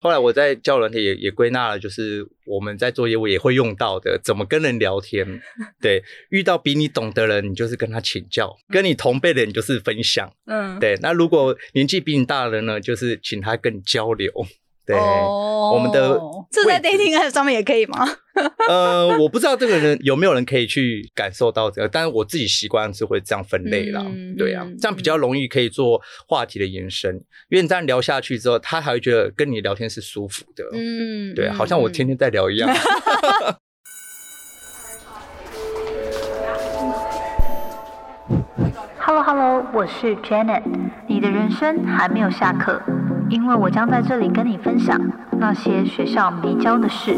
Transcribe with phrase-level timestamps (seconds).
[0.00, 5.40] 后来我在交友软体也也归纳了，就是我们在做业务也会用到的，怎么跟人聊天。
[5.80, 10.32] 对，遇到比你懂的人，你就是跟他请教；跟你同辈的人，就是分享。
[10.46, 10.96] 嗯，对。
[11.02, 14.32] 那如果年纪比你大的人呢，就是请他跟你交流。
[14.86, 16.18] 对，我们的
[16.50, 17.98] 这在 dating app 上面也可以吗？
[18.68, 24.04] 呃，我不知道这个人有没有人可以去感受到这个，但是我自己习惯是会这样分类啦。
[24.36, 27.14] 对啊，这样比较容易可以做话题的延伸，
[27.50, 30.64] 因为你这样聊下去之后，他还会觉得跟你聊天是舒服的。
[30.72, 32.68] 嗯，对，好像我天天在聊一样。
[38.98, 40.62] Hello Hello，我是 Janet，
[41.08, 42.80] 你的人生还没有下课。
[43.30, 45.00] 因为我将在这里跟你分享
[45.38, 47.16] 那些学校没教的事。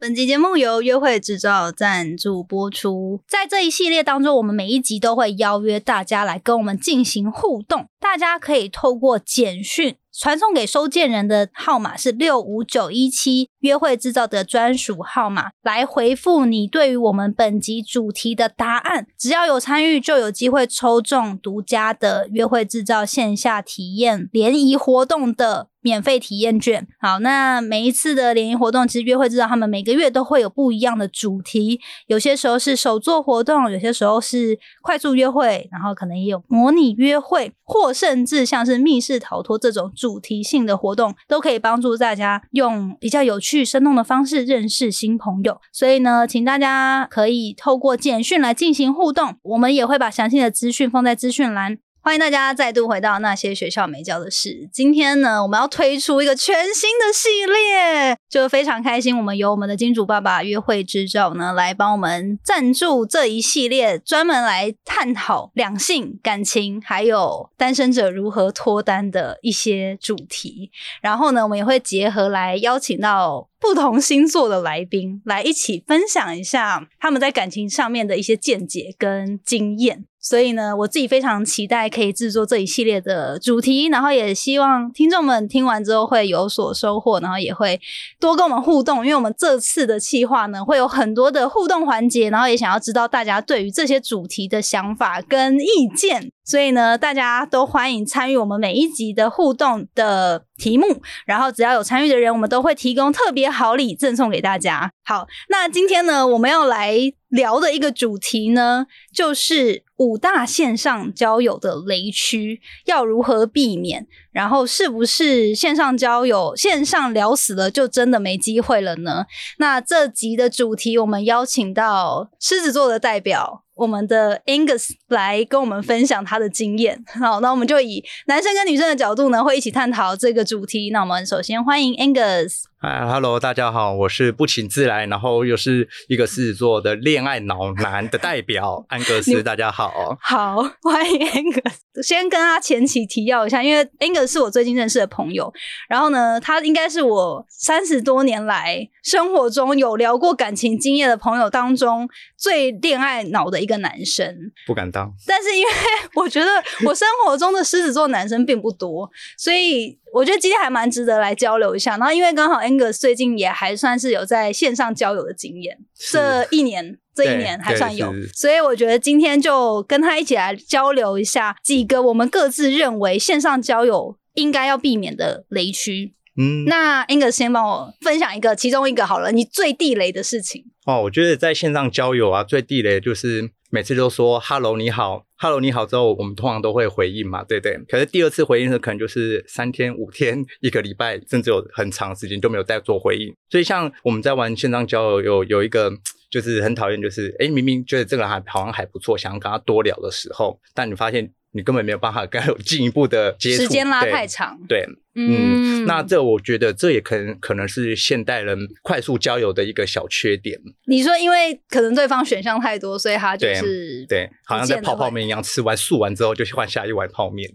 [0.00, 3.20] 本集节目由约会制造赞助播出。
[3.28, 9.94] 在这一系列当中，我们每一集都会邀约大家来跟我们进行互动，大家可以透过简讯。
[10.16, 19.06] 传送给收件人的号码是六五九一七，约会制造的专属号码，来回复你对于我们本集主题的答案。
[19.18, 25.71] 只要有参与，就有机会抽中独家的约会制造线下体验联谊活动的。
[25.82, 45.60] 免费体验券，好，那每一次的联谊活动，其实约会知道他们每个月都会有不一样的主题，有些时候是手作活动，有些时候是快速约会，然后可能也有模拟约会，或甚至像是密室逃脱这种主题性的活动，都可以帮助大家用比较有趣、生动的方式认识新朋友。
[45.72, 51.78] 所以呢，请大家可以透过简讯来进行互动，我们也会把详细的资讯放在资讯栏。
[52.04, 54.68] 欢迎大家再度回到那些学校没教的事。
[54.72, 59.16] 今天呢，我们要推出一个全新的系列，就非常开心。
[59.16, 70.72] 我们由我们的金主爸爸约会之照呢，来帮我们赞助这一系列，专门来探讨两性感情，还有单身者如何脱单的一些主题。
[71.00, 80.04] 然后呢，我们也会结合来邀请到不同星座的来宾，来一起分享一下他们在感情上面的一些见解跟经验。
[80.20, 87.80] 所以呢，我自己非常期待可以制作这一系列的主题，然后也希望听众们听完之后会有所收获，然后也会
[88.20, 96.30] 多跟我们互动，因为我们这次的企划呢会有很多的互动环节，然后也想要知道大家对于这些主题的想法跟意见。
[96.44, 104.92] 所以呢，大家都欢迎参与我们每一集的互动的题目，然后只要有参与的人，我们都会提供特别好礼赠送给大家。
[105.04, 106.96] 好，那今天呢，我们要来
[107.28, 119.26] 聊的一个主题呢，就是五大线上交友的雷区要如何避免，然后是不是线上交友线上聊死了就真的没机会了呢？
[119.58, 123.62] 那这集的主题，我们邀请到狮子座的代表。
[123.82, 127.04] 我们的 Angus 来跟我们分享他的经验。
[127.20, 130.90] 好，那我们就以男生跟女生的角度呢，会一起探讨这个主题。
[130.90, 132.71] 那我们首先欢迎 Angus。
[132.82, 139.40] 哎，Hello，大家好，我是不请自来，然后又是一个狮子座的恋爱脑男的代表安格斯。
[139.40, 142.02] 大家好，好，欢迎 Angus。
[142.02, 145.52] 先跟他前期提要一下，因为 Angus 是我最近认识的朋友，
[145.88, 154.36] 然后呢，他应该是我三十多年来生活中有聊过感情经验的朋友当中最恋爱脑的一个男生。
[154.66, 155.70] 不敢当，但是因为
[156.20, 156.50] 我觉得
[156.84, 160.01] 我生活中的狮子座男生并不多，所以。
[160.12, 165.78] 我觉得今天还蛮值得来交流一下，然后因为刚好 Angus 最近也还算是有在线上交友的经验，
[166.10, 176.14] 这一年这一年还算有，所以我觉得今天就跟他一起来交流一下几个我们各自认为线上交友应该要避免的雷区。
[176.36, 180.64] 嗯，那 Angus 先帮我分享一个其中一个好了，你最地雷的事情。
[180.86, 185.24] 哦，我觉得在线上交友啊，最地雷就是每次都说 “hello 你好”。
[185.40, 187.80] Hello，你好之后，我们通常都会回应嘛，对不对？
[187.88, 193.34] 可是第二次回应的可能就是三天、五天、 一个礼拜，甚至有很长时间都没有再做回应。
[193.48, 195.90] 所以像我们在玩线上交友，有有一个
[196.30, 201.32] 就是很讨厌，就是哎，明明觉得这个人还好像还不错，想要跟他多聊的时候，但你发现。
[201.54, 204.58] 你根本没有办法跟他有进一步的接触，时间拉太长。
[204.66, 210.58] 对，嗯，那这我觉得这也可能可能是现代人快速交友的一个小缺点。
[210.86, 217.50] 你说，因为可能对方选项太多，所以他就是对，好像在泡泡面一样，吃完漱完之后就换下一碗泡面。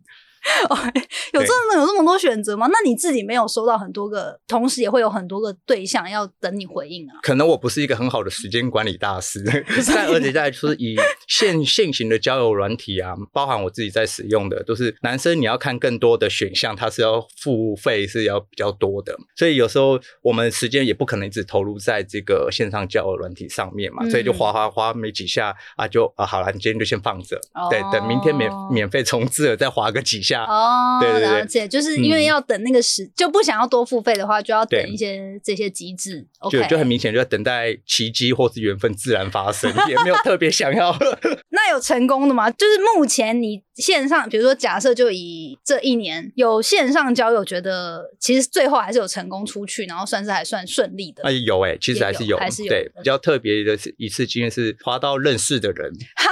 [1.34, 2.68] 有这么有这么多选择吗？
[2.72, 7.20] 那你自己没有收到很多个，同时也会有很多个对象要等你回应啊？
[7.22, 9.44] 可能我不是一个很好的时间管理大师，
[9.88, 10.96] 但而且在就是以
[11.28, 27.40] 现现行的交友软体啊，包含我自己在使用的，都是男生你要看更多的选项，它是要付费是要比较多的，所以有时候我们时间也不可能一直投入在这个线上交友软体上面嘛，嗯所以就划划划没几下啊，就啊好了，你今天就先放着，
[27.70, 36.26] 对，等明天免哦免费重置了再划个几下，哦，对对对了解，就是因为嗯要等那个时，就不想要多付费的话，就要等一些这些机制。
[36.52, 40.96] 就就很明显就在等待奇迹或是缘分自然发生，也没有特别想要。
[41.50, 42.50] 那有成功的吗？
[42.52, 51.24] 就是目前你线上，比如说假设就以这一年有线上交友，觉得其实最后还是有成功出去，然后算是还算顺利的。
[51.24, 56.27] 啊，有哎、其实还是有，还是有对比较特别的是一次经验是滑到认识的人，哈，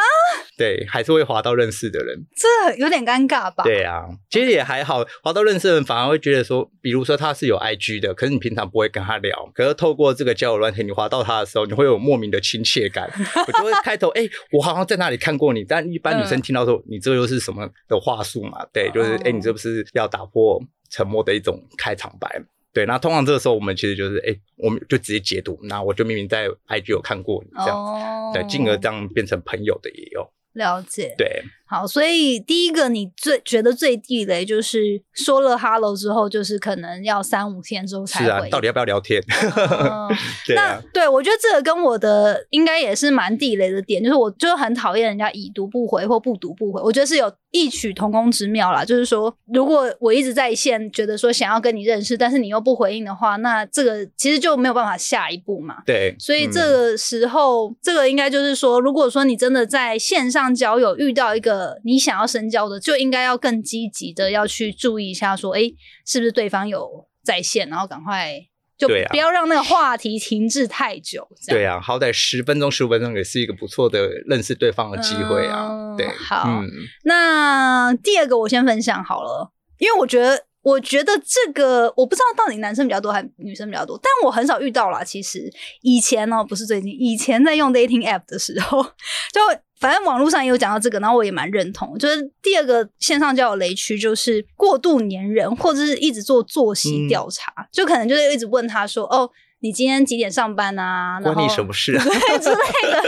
[0.57, 3.63] 对，还是会滑到认识的人，这有点尴尬吧？
[3.63, 13.09] 对啊，其实也还好，滑到认识的人反而会觉得说，比如说他是有 IG 的，可是你平常不会跟他聊，可是透过这个交友软体，你滑到他的时候，你会有莫名的亲切感，
[13.47, 14.21] 我就会开头，哎、
[14.51, 18.65] 我好像在哪里看过你，但一般女生嗯听到说，你这又是什么的话术嘛？
[18.71, 22.41] 对，就是哎、哦你这不是要打破沉默的一种开场白。
[22.73, 25.57] 对，那通常这个时候我们其实就是，哎、我们就直接解读。
[25.63, 30.29] 那我就明明在 IG 有看过你这样，哦，对，进而这样变成朋友的也有。
[30.55, 31.13] 了解。
[31.17, 31.43] 对，
[31.75, 39.21] 好，所以第一个你最觉得最地雷就是说了 hello 之后，就是可能要三五天之后才回，是啊到底要不要聊天？
[39.57, 40.15] 哦那
[40.47, 48.85] 对啊，对我觉得这个跟我的应该也是蛮地雷的点，就是我就很讨厌人家已读不回或不读不回，我觉得是有异曲同工之妙啦。
[48.85, 55.77] 就是说，如果我一直在线，觉得说想要跟你认识，但是你又不回应的话，那这个其实就没有办法下一步嘛。
[55.85, 65.61] 对，所以嗯这个时候，这个应该就是说，如果说你真的在线上交友遇到一个你想要深交的，就应该要更积极的要去注意一下，说，哎，
[66.05, 68.39] 是不是对方有在线，然后赶快
[68.77, 71.27] 就不要让那个话题停滞太久。
[71.47, 75.67] 对啊，好歹十分钟、十五分钟也是一个不错的认识对方的机会啊。
[75.69, 76.69] 嗯对，好嗯，
[77.03, 80.45] 那第二个我先分享好了，因为我觉得。
[80.65, 85.03] 我觉得这个我不知道到底男生比较多还是女生比较多，但我很少遇到啦。
[85.03, 85.47] 其实
[85.81, 89.41] 以前呢、不是最近，以前在用 dating app 的时候，就
[89.79, 91.95] 反正网络上也有讲到这个，然后我也蛮认同。
[91.99, 99.29] 就是第二个线上交友雷区，就是过度粘人，或者是一直做作息嗯调查，就可能就是一直问他说：“哦，
[99.59, 102.03] 你今天几点上班啊？”然关你什么事啊？
[102.03, 103.03] 对之类的。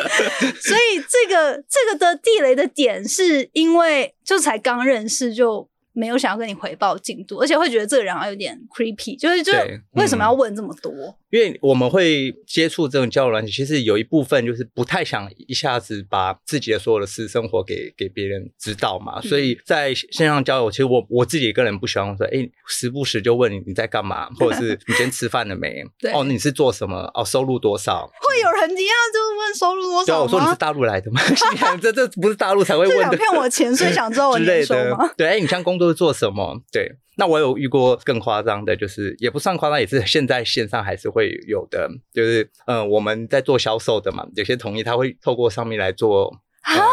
[0.61, 5.67] 所以这个这个的地雷的点，是因为就才刚认识就。
[5.97, 9.51] 没有想要跟你回报进度，而且会觉得这个人好像有点 creepy，就是就
[9.93, 10.91] 为什么嗯要问这么多？
[11.31, 25.83] 因为我们会接触这种交友软件，其实有一部分就是不太想一下子把自己的所有的私生活给给别人知道嘛，嗯所以在线上交友，其实我我自己个人不喜欢说，哎，时不时就问你你在干嘛，或者是你今天吃饭了没？
[25.99, 27.09] 对哦，你是做什么？
[27.15, 28.05] 哦，收入多少？
[28.21, 30.55] 会有人一样就是问收入多对啊，少我说你是？
[30.55, 31.21] 大陆来的吗？
[31.35, 35.09] 心想这这不是大陆才会是问的，想骗我钱，所以想知道我 之年收吗？。
[35.15, 36.59] 对，哎，你像工作是做什么？
[36.71, 46.27] 对，那我有遇过更夸张的，就是也不算夸张，也是现在线上还是会有的，就是呃，我们在做销售的嘛，有些同意他会透过上面来做
[46.61, 46.83] 啊呃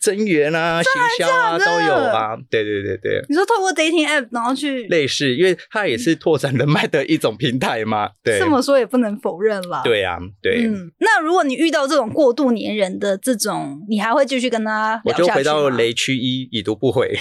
[0.00, 2.36] 增援啊、行销啊都有啊。
[2.48, 3.22] 对对对对。
[3.28, 8.10] 你说透过 dating app，然后去类似，因为它也是拓展人脉的一种平台嘛。
[8.22, 9.82] 对，这么说也不能否认啦。
[9.84, 10.66] 对啊，对。
[10.66, 17.08] 嗯，那如果你遇到这种过度黏人的这种，你还会继续跟他我就回到雷区一，已读不回。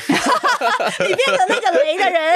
[1.00, 2.34] 你变成那个雷的人。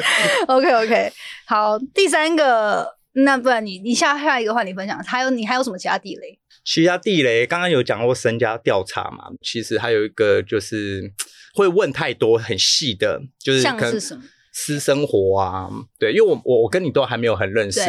[0.48, 1.12] OK OK，
[1.46, 6.38] 好，第三个，那不然你你下下一个话你分享，还有你还有什么其他地雷？
[6.70, 11.10] 其他地雷刚刚有讲过身家调查嘛，其实还有一个就是
[11.54, 14.22] 会问太多很细的，就是是什么？
[14.60, 17.80] 私生活啊，对，因为我我我跟你都还没有很认识，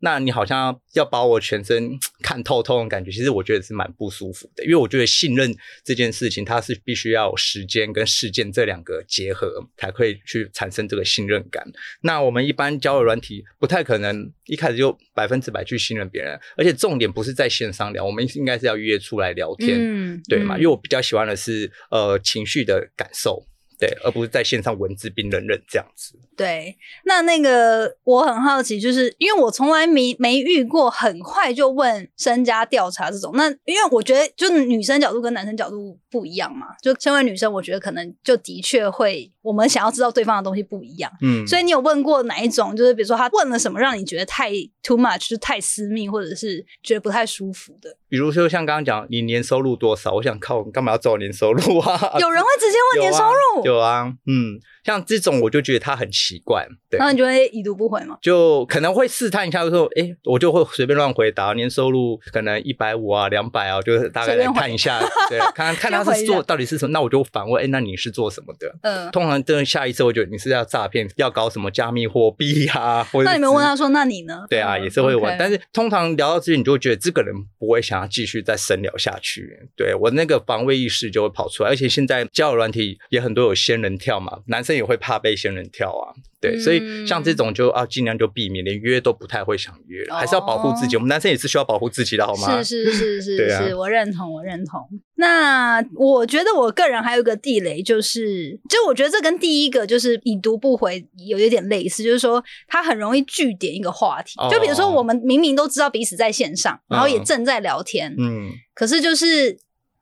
[0.00, 5.54] 那你好像要把我全身 看透透的感觉，其实我觉得是蛮不舒服的，因为我觉得信任
[5.84, 11.62] 这件事情，它是必须要有时间跟事件这两个结合，才可以去产生这个信任感。
[12.00, 20.56] 那我们一般交友软体不太可能一开始就百分之百去信任别人，而且重点不是在线上聊，我们应该是要约出来聊天，嗯对嘛？
[20.56, 23.46] 嗯因为我比较喜欢的是呃情绪的感受。
[23.78, 26.14] 对，而不是在线上文字冰冷冷这样子。
[26.36, 33.32] 对，那那个我很好奇，就是因为我从来没没遇过很快就问身家调查这种。
[33.34, 36.68] 那因为我觉得，就是女生角度跟男生角度不一样嘛。
[36.82, 41.10] 就身为女生，我觉得可能就的确会，我们想要知道对方的东西不一样。
[41.20, 42.74] 嗯，所以你有问过哪一种？
[42.74, 44.50] 就是比如说他问了什么，让你觉得太
[44.82, 47.96] too much，就太私密，或者是觉得不太舒服的？
[48.08, 50.12] 比如说像刚刚讲，你年收入多少？
[50.14, 52.16] 我想靠，你干嘛要找我年收入啊？
[52.18, 53.63] 有人会直接问年收入？
[53.64, 58.18] 有啊，嗯，像这种我就觉得他很奇怪，对然，后你就会已读不回吗？
[58.20, 68.74] 就可能会试探一下，就说，哎，我就会随便乱回答，年收入可能一百五啊、两百啊，就是大概来看一下，对，看看 看他是做到底是什么，那我就反问，哎，那你是做什么的？
[68.82, 74.44] 嗯，通常真的下一次，我觉得你是要诈骗，要搞什么加密货币啊，或者那你们是问他说，那你呢？
[74.48, 79.68] 对啊，嗯也是会问但是通常聊到这里，你就会觉得这个人不会想要继续再深聊下去。
[79.76, 86.12] 对我那个防卫意识就会跑出来，而且现在交友软体也很多有仙人跳嘛，男生也会怕被仙人跳啊。
[86.40, 90.94] 对，所以嗯像这种就啊，尽量就避免，连约都不太会想约，哦还是要保护自己。
[90.94, 92.62] 我们男生也是需要保护自己的，好吗？
[92.62, 94.86] 是是是是 对啊是，我认同，我认同。
[95.14, 104.34] 那我觉得我个人还有一个地雷，就是就我觉得这跟第一个就是已读不回有一点类似，就是说他很容易据点一个话题。
[104.38, 108.50] 哦就比如说我们明明都知道彼此在线上，然后也嗯正在聊天，嗯。
[108.74, 109.56] 可是就是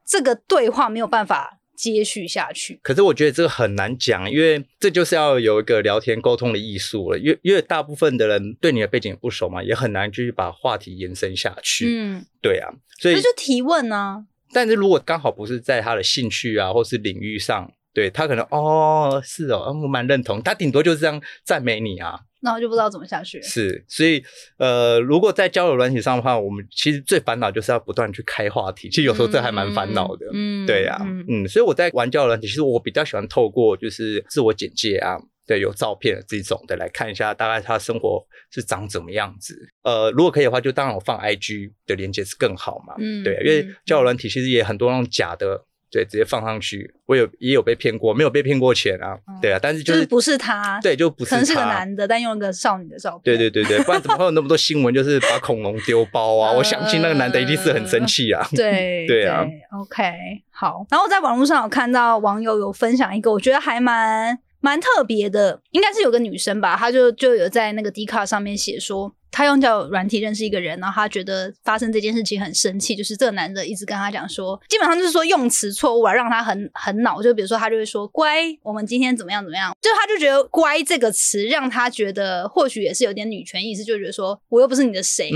[0.04, 2.78] 这个对话没有办法接续下去。
[2.82, 7.18] 可是我觉得这个很难讲，因为这就是要有一个聊天沟通的艺术了。
[7.18, 11.86] 因为因为大部分的人对你的背景也不熟嘛，也很难继续把话题延伸下去。
[11.88, 23.40] 嗯，对啊，所以就提问呢、但是如果刚好不是在他的兴趣啊，或是领域上，对他可能哦是哦，嗯我蛮认同，他顶多就是这样赞美你啊，那我就不知道怎么下去。
[23.40, 24.22] 是，所以
[24.58, 35.16] 呃，如果在交友软体上的话，我们其实最烦恼就是要不断去开话题，其实有时候这还蛮烦恼的，嗯，对呀、嗯嗯所以我在玩交友软体，其实我比较喜欢透过就是自我简介啊。
[35.44, 39.58] 对，有照片的这种的来看一下，大概他生活是长怎么样子。
[39.82, 42.94] 呃，如果可以的话，就当然我放 IG 的连接是更好嘛。
[42.98, 46.94] 嗯对，因为嗯交友软体其实也很多那种假的，对，直接放上去。
[47.04, 49.18] 我有也有被骗过，没有被骗过钱啊。
[49.42, 53.20] 对啊，但是就是就是不是他，对，就不是可能是个男的，但用了个少女的照片。
[53.24, 56.50] 对对对对，不然怎么会有那么多新闻，就是把恐龙丢包啊？
[56.52, 58.42] 我相信那个男的一定是很生气啊。
[58.52, 59.44] 对对啊
[59.82, 60.02] ，OK，
[60.50, 60.86] 好。
[60.90, 69.14] 然后在网络上有看到网友有分享一个，我觉得还蛮蛮特别的，应该是有个女生吧，她就就有在那个 d 卡上面写说。
[69.32, 77.20] 她用交友软体认识一个人，然后他觉得发生这件事情很生气，就是这个男的一直跟他讲说，基本上就是说用词错误啊，让他很很恼。
[77.22, 85.30] 就比如说，他就会说“乖”，我们今天怎么样怎么样，就他就觉得“乖”这个词让他觉得或许也是有点女权意识，就觉得说我又不是你的谁，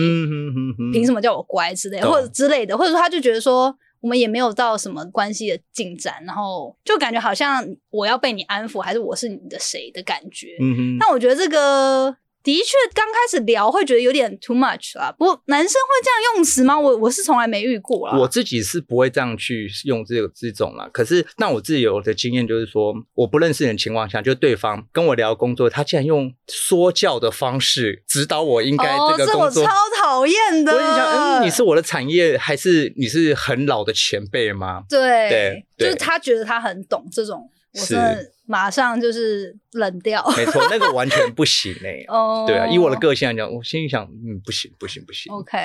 [0.93, 10.49] 凭什么叫我乖之类的，或者之类的，或者说他就觉得说我们也没有到什么关系的进展，然后就感觉好像我要被你安抚，还是我是你的谁的感觉。
[10.61, 12.15] 嗯哼，但我觉得这个
[12.47, 15.13] 的确刚开始聊会觉得有点 too much 啦。
[15.19, 16.79] 不过男生会这样用词吗？
[16.79, 18.17] 我我是从来没遇过啦。
[18.17, 20.89] 我自己是不会这样去用这个这种啦。
[20.93, 29.65] 可是，那我自己有的经验就是说，我不认识你的情况下，就对方跟我聊工作，他竟然用说教的方式指导我应该哦，这个工作。
[29.65, 30.73] 超讨厌的。
[30.73, 34.85] 我就想，嗯，你是我的产业，还是你是很老的前辈吗？
[34.89, 40.25] 对对对就是他觉得他很懂这种，我是真的马上就是冷掉。
[40.37, 45.33] 没错，那个完全不行哎、 哦，对啊，以我的个性来讲，我心里想，嗯，不行，不行，不行。
[45.33, 45.57] OK，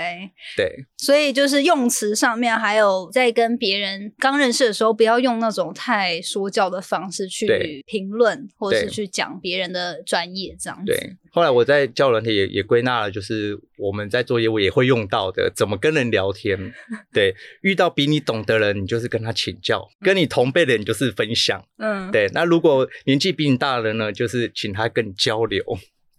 [0.57, 10.91] 对，所以就是用词上面，还有在跟别人刚认识的时候，不要用那种太说教的方式去评论，或者是去讲别人的专业这样子。
[10.91, 16.73] 对，后来我在交友软体也也归纳了，就是我们在做业务也会用到的，怎么跟人聊天。
[17.13, 21.63] 对，遇到比你懂的人，你就是跟他请教；跟你同辈的人，你就是分享。
[21.77, 22.70] 嗯，对，那如果
[23.05, 25.63] 年纪比你大的人呢，就是请他跟你交流。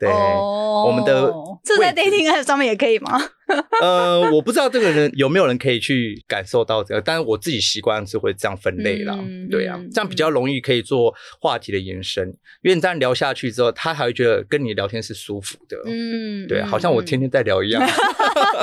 [0.02, 1.32] 对，哦，我们的
[1.62, 3.20] 这在 dating app 上面也可以吗？
[3.80, 9.16] 呃，我不知道这个人有没有人可以去感受到这个，但是我自己习惯是会这样分类啦。
[9.16, 12.26] 嗯对啊嗯，这样比较容易可以做话题的延伸，
[12.62, 15.76] 因为你这样聊下去之后，他还会觉得跟你聊天是舒服的。
[15.86, 17.80] 嗯，对，嗯好像我天天在聊一样。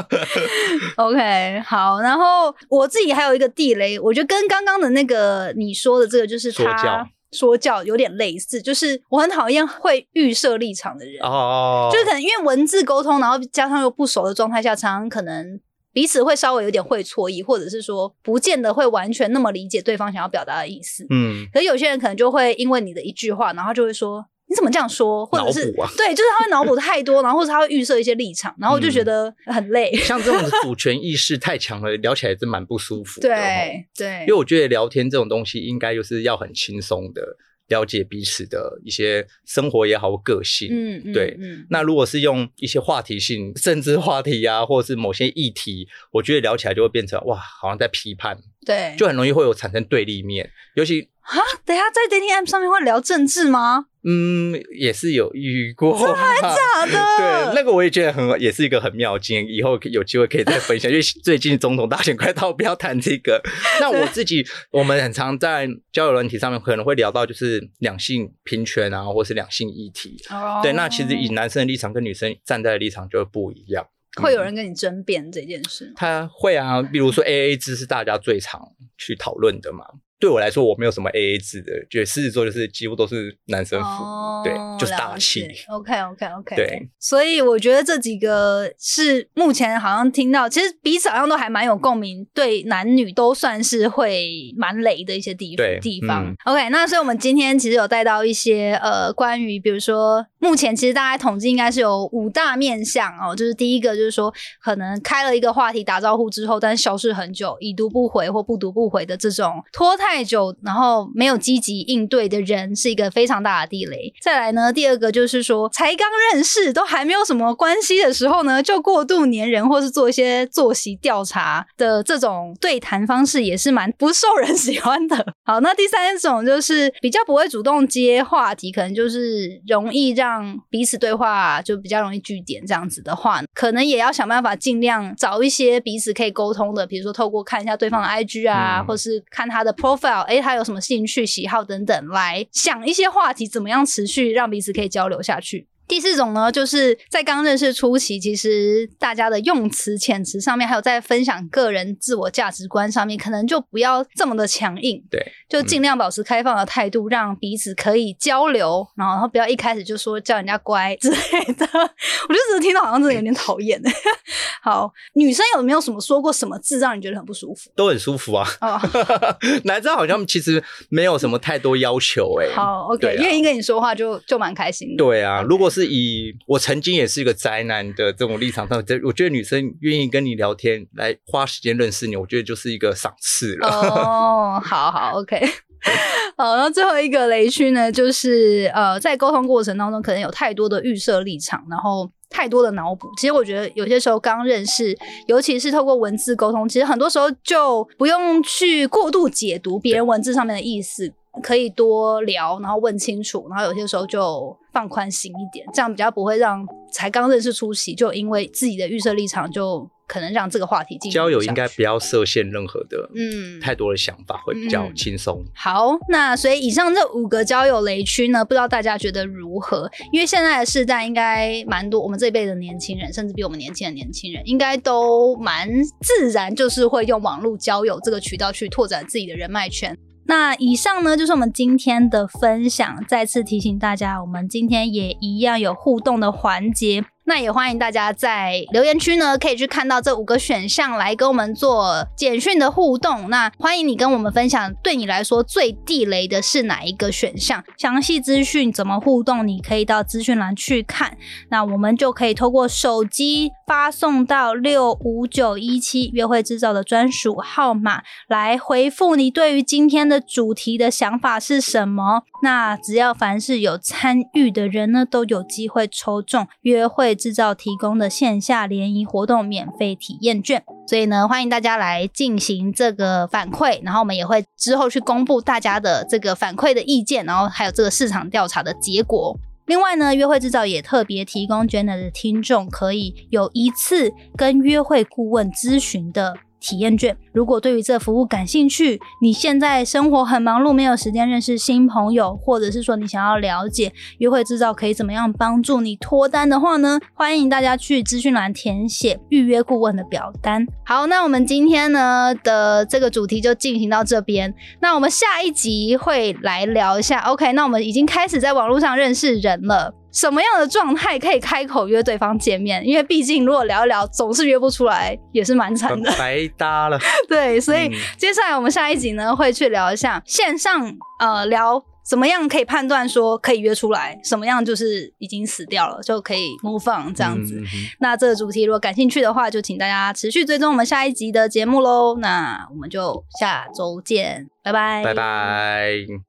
[0.97, 15.59] OK，好，然后我自己还有一个地雷，我觉得跟刚刚的那个你说的这个，就是他说教有点类似，就是我很讨厌会预设立场的人，哦，就是可能因为文字沟通，然后加上又不熟的状态下，常常可能
[15.91, 21.05] 彼此会稍微有点会错意，或者是说不见得会完全那么理解对方想要表达的意思。
[21.09, 29.95] 嗯，可是有些人可能就会因为你的一句话，然后就会说你怎么这样说，或者是、脑补啊对，就是他会脑补太多，然后或者他会预设一些立场，然后我就觉得很累。
[29.97, 33.29] 像这种主权意识太强了，聊起来真蛮不舒服的。
[33.29, 37.21] 哦，对对，因为我觉得聊天这种东西，应该就是要很轻松的
[37.67, 40.67] 了解彼此的一些生活也好，或个性。
[40.71, 50.49] 嗯嗯对嗯，那如果是用一些话题性、政治话题啊，或者是某些议题，我觉得聊起来就会变成哇，好像在批判，对，就很容易会有产生对立面。
[50.73, 53.85] 尤其啊，等一下在 dating app 上面会聊政治吗？
[54.03, 56.91] 嗯，也是有遇过，真的假的
[57.51, 59.45] 对，那个我也觉得很，也是一个很妙的经验。
[59.45, 63.41] 以后有机会可以再分享，因为 最近总统大选快到，不要谈这个。
[63.81, 70.15] 那我自己，我们很常在交友软体上面可能会聊到，就是两性平权啊，或是两性议题。
[70.29, 73.85] 哦对，那其实以男生的立场跟女生站在的立场就会不一样。
[74.21, 75.91] 会有人跟你争辩这件事吗。
[75.97, 78.59] 他会啊，比如说 A A 制是大家最常
[78.97, 79.85] 去讨论的嘛。
[80.19, 85.47] 对我来说，我没有什么 A A 制的，觉得狮子座就是几乎都是男生付，哦对，就是大气。
[85.69, 86.55] OK OK OK。
[86.55, 96.25] 对，所以我觉得这几个是目前好像听到，其实彼此好像都还蛮有共鸣，对男女都算是会蛮雷的一些地对地方。
[96.25, 114.11] 嗯 OK，那所以我们今天其实有带到一些呃关于，比如说目前其实大家统计应该是有五大面向哦，就是第一个就是说可能开了一个话题打招呼之后，但是消失很久，已读不回或不读不回的这种拖太久，然后没有积极应对的人，是一个非常大的地雷。
[114.19, 125.23] 再来呢，第二个就是说才刚认识都还没有什么关系的时候呢，就过度黏人或是做一些作息调查的这种对谈方式，也是蛮不受人喜欢的。
[125.45, 145.68] 好，那第三种就是比较不会主动接话题，可能就是容易让彼此对话就比较容易据点这样子的话，可能也要想办法尽量找一些彼此可以沟通的，比如说透过看一下对方的 IG 啊，嗯或是看他的 profile，哎，他有什么兴趣喜好等等，来想一些话题怎么样持续让彼此可以交流下去。
[145.89, 155.19] 第四种呢，就是在刚认识初期，其实大家的用词、遣词上面，还有在分享个人自我价值观上面，可能就不要这么的强硬，对，
[155.49, 161.67] 就尽量保持开放的态度，让彼此可以交流，然后不要一开始就说叫人家乖之类的。
[162.29, 163.81] 我就只是听到好像真的有点讨厌。
[164.61, 167.71] 好，女生有没有什么说过什么字让你觉得很不舒服？
[167.75, 168.47] 都很舒服啊。
[168.61, 168.79] 哦，
[169.65, 174.97] 男生好像其实没有什么太多要求、欸，哎，好，OK，愿意跟你说话就就蛮开心的。
[174.97, 183.67] 对啊，如果是以我曾经也是一个宅男的这种立场上，这我觉得女生愿意跟你聊天，来花时间认识你，我觉得就是一个赏赐了。
[183.69, 185.39] 哦，好好，OK。
[186.35, 193.07] 好，然后最后一个雷区呢，就是呃，在沟通过程当中，可能有太多的预设立场，然后太多的脑补。
[193.17, 194.93] 其实我觉得有些时候刚认识，
[195.27, 215.45] 尤其是透过文字沟通，其实很多时候就不用去过度解读别人文字上面的意思，可以多聊，然后问清楚，然后有些时候就放宽心一点，这样比较不会让才刚认识初期就因为自己的预设立场就可能让这个话题进行交友应该不要设限任何的，嗯太多的想法会比较嗯轻松。
[215.53, 219.89] 好，那所以以上这五个交友雷区呢，不知道大家觉得如何？
[220.11, 225.69] 因为现在的世代应该蛮多，我们这一辈的年轻人，甚至比我们年轻的年轻人，应该都蛮
[226.01, 229.95] 自然，就是会用网络交友这个渠道去拓展自己的人脉圈。
[230.29, 233.03] 那以上呢，就是我们今天的分享。
[233.07, 237.03] 再次提醒大家，我们今天也一样有互动的环节。
[237.25, 243.29] 那也欢迎大家在留言区呢，可以去看到这五个选项来跟我们做简讯的互动。
[243.29, 247.63] 那欢迎你跟我们分享，对你来说最地雷的是哪一个选项？
[247.77, 251.17] 详细资讯怎么互动，你可以到资讯栏去看。
[251.49, 262.23] 那我们就可以透过手机发送到六五九一七约会制造的专属号码来回复你对于今天的主题的想法是什么。
[262.41, 270.63] 那只要凡是有参与的人呢，都有机会抽中约会制造提供的线下联谊活动免费体验券。
[270.87, 279.37] 所以呢，欢迎大家来进行这个反馈，然后我们也会之后去公布大家的这个反馈的意见，然后还有这个市场调查的结果。
[279.69, 287.15] 另外呢，约会制造也特别提供 Jenna 的听众可以有一次跟约会顾问咨询的体验券。
[287.33, 300.65] 如果对于这服务感兴趣，你现在生活很忙碌，没有时间认识新朋友，或者是说你想要了解约会制造可以怎么样帮助你脱单的话呢，欢迎大家去资讯栏填写预约顾问的表单。
[300.85, 304.53] 好，那我们今天呢的这个主题就进行到这边。
[304.81, 307.53] 那我们下一集会来聊一下，OK？
[307.53, 309.93] 那我们已经开始在网络上认识人了。
[310.11, 312.85] 什么样的状态可以开口约对方见面？
[312.85, 316.11] 因为毕竟如果聊一聊总是约不出来，也是蛮惨的。
[316.17, 316.97] 白搭了，
[317.29, 327.55] 对，所以嗯接下来我们下一集呢会去聊一下线上呃聊怎么样可以判断说可以约出来，什么样就是已经死掉了就可以 move on 这样子。
[327.55, 332.17] 嗯嗯嗯那这个主题如果感兴趣的话，就请大家持续追踪我们下一集的节目喽。
[332.19, 336.28] 那我们就下周见，拜拜，拜拜。